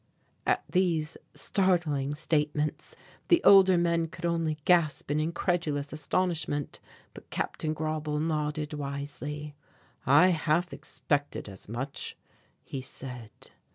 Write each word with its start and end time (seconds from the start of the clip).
At 0.47 0.63
these 0.67 1.15
startling 1.35 2.15
statements 2.15 2.95
the 3.27 3.39
older 3.43 3.77
men 3.77 4.07
could 4.07 4.25
only 4.25 4.57
gasp 4.65 5.11
in 5.11 5.19
incredulous 5.19 5.93
astonishment, 5.93 6.79
but 7.13 7.29
Captain 7.29 7.75
Grauble 7.75 8.19
nodded 8.19 8.73
wisely 8.73 9.53
"I 10.03 10.29
half 10.29 10.73
expected 10.73 11.47
as 11.47 11.69
much," 11.69 12.17
he 12.63 12.81
said. 12.81 13.51